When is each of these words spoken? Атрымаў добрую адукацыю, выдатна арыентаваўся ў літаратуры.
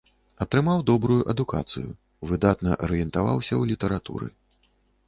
Атрымаў 0.45 0.79
добрую 0.91 1.17
адукацыю, 1.33 1.85
выдатна 2.33 2.71
арыентаваўся 2.89 3.51
ў 3.57 3.63
літаратуры. 3.75 4.27